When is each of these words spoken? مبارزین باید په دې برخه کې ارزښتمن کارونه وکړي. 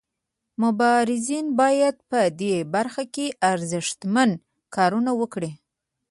مبارزین 0.63 1.45
باید 1.59 1.95
په 2.09 2.19
دې 2.39 2.55
برخه 2.73 3.03
کې 3.15 3.25
ارزښتمن 3.51 4.29
کارونه 4.75 5.11
وکړي. 5.19 5.51